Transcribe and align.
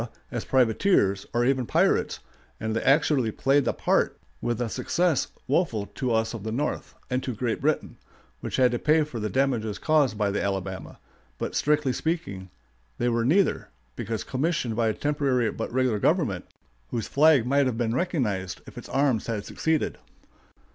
as 0.31 0.43
privateers, 0.45 1.27
or 1.31 1.45
even 1.45 1.63
pirates, 1.63 2.21
and 2.59 2.75
they 2.75 2.81
actually 2.81 3.29
played 3.29 3.65
the 3.65 3.71
part 3.71 4.17
with 4.41 4.59
a 4.59 4.67
success 4.67 5.27
woeful 5.47 5.85
to 5.85 6.11
us 6.11 6.33
of 6.33 6.41
the 6.41 6.51
North, 6.51 6.95
and 7.11 7.21
to 7.21 7.35
Great 7.35 7.61
Britain, 7.61 7.97
which 8.39 8.55
had 8.55 8.71
to 8.71 8.79
pay 8.79 9.03
for 9.03 9.19
the 9.19 9.29
damages 9.29 9.77
caused 9.77 10.17
by 10.17 10.31
the 10.31 10.41
Alabama; 10.41 10.97
but, 11.37 11.53
strictly 11.53 11.93
speaking, 11.93 12.49
they 12.97 13.09
were 13.09 13.23
neither, 13.23 13.69
because 13.95 14.23
commissioned 14.23 14.75
by 14.75 14.87
a 14.87 14.93
temporary 14.95 15.51
but 15.51 15.71
regular 15.71 15.99
government, 15.99 16.45
whose 16.89 17.07
flag 17.07 17.45
might 17.45 17.67
have 17.67 17.77
been 17.77 17.93
recognized 17.93 18.59
if 18.65 18.79
its 18.79 18.89
arms 18.89 19.27
had 19.27 19.45
succeeded. 19.45 19.99